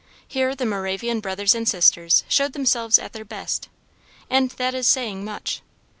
Here 0.27 0.55
the 0.55 0.65
Moravian 0.65 1.19
brothers 1.19 1.53
and 1.53 1.69
sisters 1.69 2.23
showed 2.27 2.53
themselves 2.53 2.97
at 2.97 3.13
their 3.13 3.23
best, 3.23 3.69
and 4.31 4.49
that 4.49 4.73
is 4.73 4.87
saying 4.87 5.23
much. 5.23 5.61